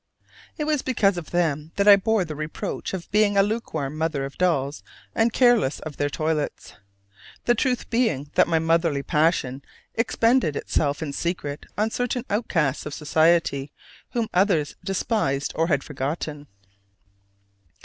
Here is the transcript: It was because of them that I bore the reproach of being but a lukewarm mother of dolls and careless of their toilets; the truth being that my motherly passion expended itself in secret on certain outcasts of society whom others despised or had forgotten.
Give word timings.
It 0.57 0.63
was 0.63 0.81
because 0.81 1.15
of 1.15 1.29
them 1.29 1.73
that 1.75 1.87
I 1.87 1.95
bore 1.95 2.25
the 2.25 2.35
reproach 2.35 2.91
of 2.95 3.11
being 3.11 3.35
but 3.35 3.41
a 3.41 3.43
lukewarm 3.43 3.95
mother 3.95 4.25
of 4.25 4.35
dolls 4.35 4.81
and 5.13 5.31
careless 5.31 5.79
of 5.81 5.97
their 5.97 6.09
toilets; 6.09 6.73
the 7.45 7.53
truth 7.53 7.87
being 7.91 8.31
that 8.33 8.47
my 8.47 8.57
motherly 8.57 9.03
passion 9.03 9.61
expended 9.93 10.55
itself 10.55 11.03
in 11.03 11.13
secret 11.13 11.67
on 11.77 11.91
certain 11.91 12.25
outcasts 12.31 12.87
of 12.87 12.95
society 12.95 13.71
whom 14.13 14.27
others 14.33 14.75
despised 14.83 15.51
or 15.55 15.67
had 15.67 15.83
forgotten. 15.83 16.47